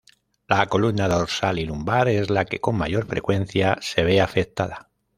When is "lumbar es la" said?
1.67-2.45